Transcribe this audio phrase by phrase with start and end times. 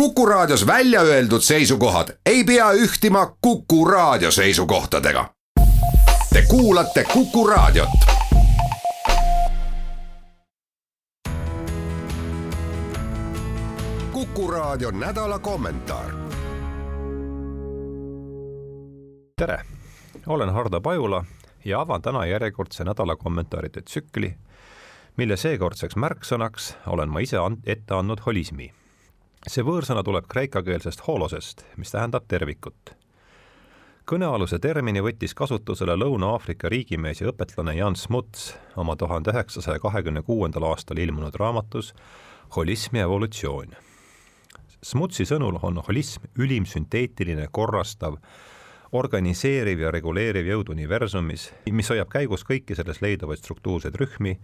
[0.00, 5.34] Kuku Raadios välja öeldud seisukohad ei pea ühtima Kuku Raadio seisukohtadega.
[6.32, 7.88] Te kuulate Kuku Raadiot.
[14.12, 16.10] kuku Raadio nädala kommentaar.
[19.36, 19.62] tere,
[20.26, 21.24] olen Hardo Pajula
[21.64, 24.34] ja avan täna järjekordse nädala kommentaaride tsükli,
[25.16, 27.36] mille seekordseks märksõnaks olen ma ise
[27.66, 28.72] ette andnud holismi
[29.46, 32.94] see võõrsõna tuleb kreekakeelsest holosest, mis tähendab tervikut.
[34.06, 40.66] kõnealuse termini võttis kasutusele Lõuna-Aafrika riigimees ja õpetlane Jan Smuts oma tuhande üheksasaja kahekümne kuuendal
[40.70, 41.94] aastal ilmunud raamatus
[42.56, 43.74] Holism ja evolutsioon.
[44.82, 48.18] Smutsi sõnul on holism ülim sünteetiline, korrastav,
[48.92, 54.38] organiseeriv ja reguleeriv jõud universumis, mis hoiab käigus kõiki selles leiduvaid struktuurseid rühmi,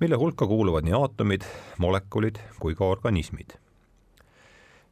[0.00, 1.44] mille hulka kuuluvad nii aatomid,
[1.78, 3.58] molekulid kui ka organismid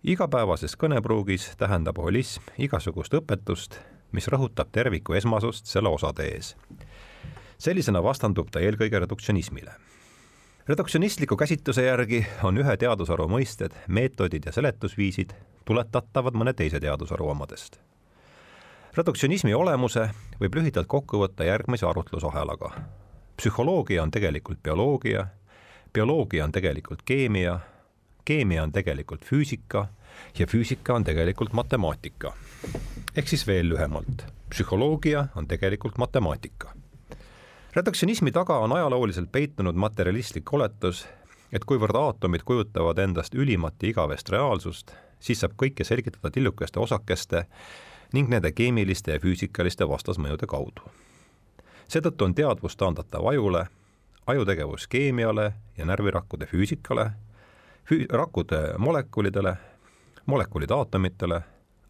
[0.05, 3.79] igapäevases kõnepruugis tähendab holism igasugust õpetust,
[4.13, 6.57] mis rõhutab terviku esmasust selle osade ees.
[7.59, 9.73] sellisena vastandub ta eelkõige reduktsionismile.
[10.69, 15.33] reduktsionistliku käsitluse järgi on ühe teadusharu mõisted, meetodid ja seletusviisid
[15.65, 17.81] tuletatavad mõne teise teadusharu omadest.
[18.97, 22.73] reduktsionismi olemuse võib lühidalt kokku võtta järgmise arutlusahelaga.
[23.37, 25.27] psühholoogia on tegelikult bioloogia,
[25.93, 27.61] bioloogia on tegelikult keemia
[28.25, 29.89] keemia on tegelikult füüsika
[30.39, 32.33] ja füüsika on tegelikult matemaatika.
[33.17, 36.73] ehk siis veel lühemalt, psühholoogia on tegelikult matemaatika.
[37.77, 41.07] redaktsionismi taga on ajalooliselt peitunud materialistlik oletus,
[41.53, 47.47] et kuivõrd aatomid kujutavad endast ülimat ja igavest reaalsust, siis saab kõike selgitada tillukeste osakeste
[48.13, 50.83] ning nende keemiliste ja füüsikaliste vastasmõjude kaudu.
[51.89, 53.67] seetõttu on teadvus taandatav ajule,
[54.27, 57.24] ajutegevus keemiale ja närvirakkude füüsikale fü-,
[58.13, 59.57] rakkude molekulidele,
[60.27, 61.41] molekulid aatomitele,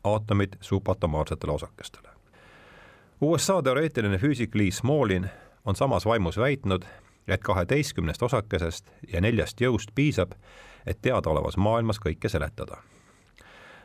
[0.05, 2.09] aatomid subatomaarsetele osakestele.
[3.21, 5.31] USA teoreetiline füüsik Lee Smolin
[5.65, 6.83] on samas vaimus väitnud,
[7.29, 10.33] et kaheteistkümnest osakesest ja neljast jõust piisab,
[10.87, 12.77] et teadaolevas maailmas kõike seletada.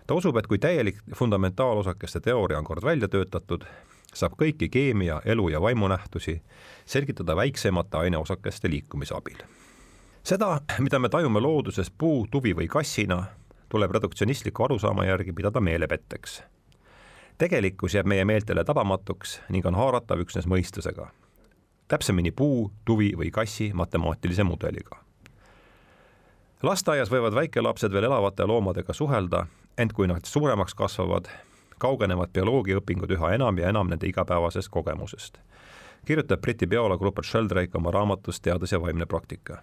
[0.07, 3.63] ta usub, et kui täielik fundamentaalosakeste teooria on kord välja töötatud,
[4.13, 6.41] saab kõiki keemia, elu ja vaimunähtusi
[6.85, 9.37] selgitada väiksemate aineosakeste liikumise abil
[10.29, 13.23] seda, mida me tajume looduses puu, tuvi või kassina,
[13.69, 16.43] tuleb reduktsionistliku arusaama järgi pidada meelepetteks.
[17.37, 21.07] tegelikkus jääb meie meeltele tabamatuks ning on haaratav üksnes mõistusega.
[21.87, 24.99] täpsemini puu, tuvi või kassi matemaatilise mudeliga.
[26.63, 29.45] lasteaias võivad väikelapsed veel elavate loomadega suhelda,
[29.77, 31.25] ent kui nad suuremaks kasvavad,
[31.77, 35.39] kaugenevad bioloogiaõpingud üha enam ja enam nende igapäevasest kogemusest
[36.05, 39.61] kirjutab Briti bioloog Rupert Sheldrake oma raamatus Teadus ja vaimne praktika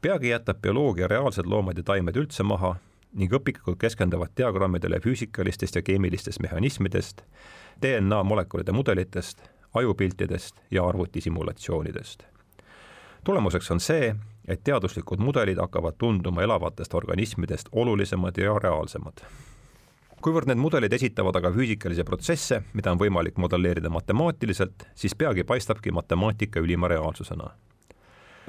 [0.00, 2.74] peagi jätab bioloogia reaalsed loomad ja taimed üldse maha
[3.12, 7.22] ning õpikud keskenduvad diagrammidele füüsikalistest ja keemilistest mehhanismidest,
[7.82, 9.42] DNA molekulide mudelitest,
[9.74, 12.22] ajupiltidest ja arvutisimulatsioonidest.
[13.24, 14.14] tulemuseks on see,
[14.48, 19.20] et teaduslikud mudelid hakkavad tunduma elavatest organismidest olulisemad ja reaalsemad.
[20.20, 25.90] kuivõrd need mudelid esitavad aga füüsikalisi protsesse, mida on võimalik modelleerida matemaatiliselt, siis peagi paistabki
[25.90, 27.50] matemaatika ülima reaalsusena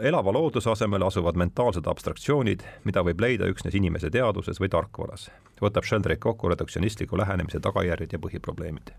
[0.02, 5.30] elava looduse asemel asuvad mentaalsed abstraktsioonid, mida võib leida üksnes inimese teaduses või tarkvaras,
[5.62, 8.92] võtab Sheldrake kokku reduktsionistliku lähenemise tagajärjed ja põhiprobleemid.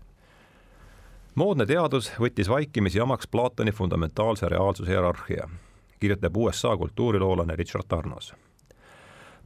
[1.35, 5.49] moodne teadus võttis vaikimisi omaks Platoni fundamentaalse reaalsuse hierarhia,
[5.99, 8.33] kirjutab USA kultuuriloolane Richard Tarnos.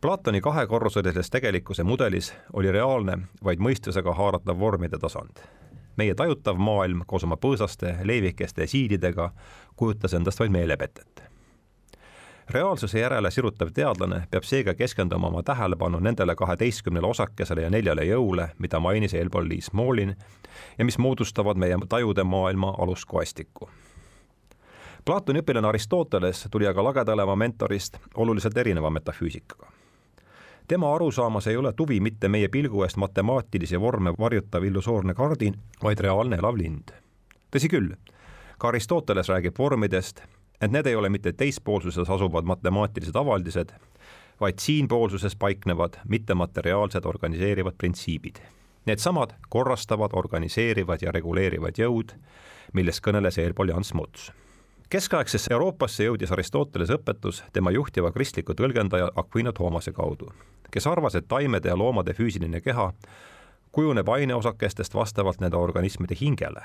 [0.01, 5.41] Platoni kahekorruselises tegelikkuse mudelis oli reaalne vaid mõistusega haaratav vormide tasand
[5.97, 9.31] meie tajutav maailm koos oma põõsaste, leevikeste ja siididega
[9.75, 11.27] kujutas endast vaid meelepetet
[12.49, 18.49] reaalsuse järele sirutav teadlane peab seega keskenduma oma tähelepanu nendele kaheteistkümnele osakesele ja neljale jõule,
[18.57, 20.15] mida mainis eelpool Liis Moolin
[20.77, 23.69] ja mis moodustavad meie tajude maailma aluskoestikku.
[25.05, 29.67] Platoni õpilane Aristoteles tuli aga lagedale oma mentorist oluliselt erineva metafüüsikaga.
[30.67, 35.99] tema arusaamas ei ole tuvi mitte meie pilgu eest matemaatilisi vorme varjutav illusoorne kardin, vaid
[35.99, 36.91] reaalne elav lind.
[37.55, 37.95] tõsi küll,
[38.57, 40.21] ka Aristoteles räägib vormidest
[40.61, 43.69] et need ei ole mitte teispoolsuses asuvad matemaatilised avaldised,
[44.39, 48.35] vaid siinpoolsuses paiknevad mittemateriaalsed organiseerivad printsiibid.
[48.85, 52.13] Needsamad korrastavad, organiseerivad ja reguleerivad jõud,
[52.73, 54.31] millest kõneles eelpool Jan Smuts.
[54.89, 60.31] keskaegsesse Euroopasse jõudis Aristotelese õpetus tema juhtiva kristliku tõlgendaja Aquino Thoomase kaudu,
[60.71, 62.91] kes arvas, et taimede ja loomade füüsiline keha
[63.71, 66.63] kujuneb aineosakestest vastavalt nende organismide hingele,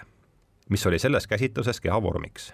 [0.69, 2.53] mis oli selles käsitluses keha vormiks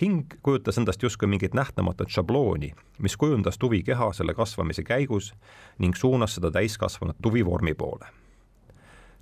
[0.00, 5.34] hing kujutas endast justkui mingit nähtamatut šablooni, mis kujundas tuvikeha selle kasvamise käigus
[5.78, 8.06] ning suunas seda täiskasvanud tuvivormi poole.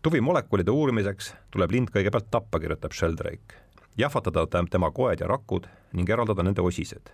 [0.03, 3.55] tuvimolekulide uurimiseks tuleb lind kõigepealt tappa, kirjutab Sheldrake,
[3.97, 7.11] jahvatada tema koed ja rakud ning eraldada nende osised.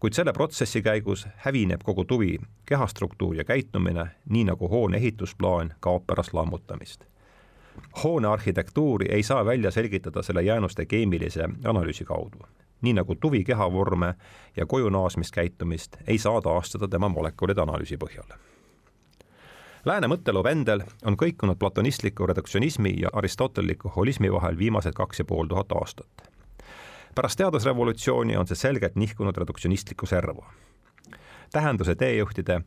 [0.00, 6.06] kuid selle protsessi käigus hävineb kogu tuvi kehastruktuur ja käitumine, nii nagu hoone ehitusplaan kaob
[6.06, 7.04] pärast lammutamist
[8.04, 12.38] hoone arhitektuuri ei saa välja selgitada selle jäänuste keemilise analüüsi kaudu.
[12.82, 14.14] Nii nagu tuvi kehavorme
[14.56, 18.38] ja koju naasmiskäitumist ei saa taastada tema molekulide analüüsi põhjal.
[19.84, 25.46] Lääne mõtteloo pendel on kõikunud platonistliku reduktsionismi ja aristotelliku holismi vahel viimased kaks ja pool
[25.46, 26.28] tuhat aastat.
[27.14, 30.52] pärast teadusrevolutsiooni on see selgelt nihkunud reduktsionistlikku serva.
[31.52, 32.60] tähenduse teejuhtide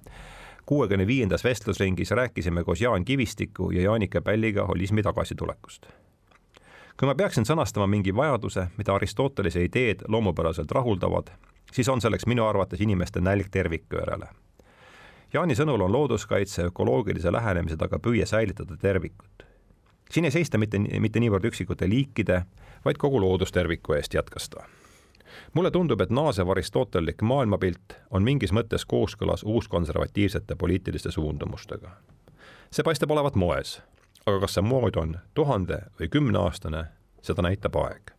[0.66, 5.86] kuuekümne viiendas vestlusringis rääkisime koos Jaan Kivistiku ja Jaanika Pälliga holismi tagasitulekust.
[7.00, 11.31] Kui ma peaksin sõnastama mingi vajaduse, mida Aristotelese ideed loomupäraselt rahuldavad,
[11.72, 14.30] siis on selleks minu arvates inimeste nälg terviku järele.
[15.34, 19.48] Jaani sõnul on looduskaitse ökoloogilise lähenemise taga püüe säilitada tervikut.
[20.12, 22.44] siin ei seista mitte, mitte niivõrd üksikute liikide,
[22.86, 24.68] vaid kogu loodusterviku eest, jätkas ta
[25.54, 31.92] mulle tundub, et naasev aristotellik maailmapilt on mingis mõttes kooskõlas uuskonservatiivsete poliitiliste suundumustega.
[32.72, 33.81] see paistab olevat moes,
[34.25, 36.85] aga kas see mood on tuhande või kümneaastane,
[37.21, 38.11] seda näitab aeg.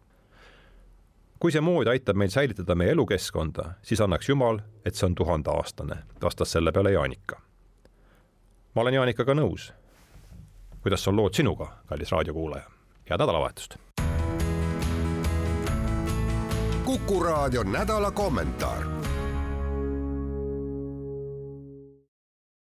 [1.38, 5.96] kui see mood aitab meil säilitada meie elukeskkonda, siis annaks Jumal, et see on tuhandeaastane,
[6.22, 7.40] vastas selle peale Jaanika.
[8.74, 9.72] ma olen Jaanikaga nõus.
[10.82, 12.64] kuidas on lood sinuga, kallis raadiokuulaja?
[13.10, 13.76] head nädalavahetust
[16.84, 18.94] Kuku Raadio nädala kommentaar